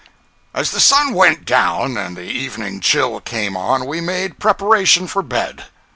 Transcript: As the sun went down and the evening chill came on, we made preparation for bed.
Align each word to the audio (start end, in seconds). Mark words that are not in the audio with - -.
As 0.55 0.71
the 0.71 0.79
sun 0.79 1.13
went 1.13 1.45
down 1.45 1.95
and 1.95 2.17
the 2.17 2.23
evening 2.23 2.79
chill 2.79 3.19
came 3.19 3.55
on, 3.55 3.85
we 3.85 4.01
made 4.01 4.39
preparation 4.39 5.05
for 5.05 5.21
bed. 5.21 5.65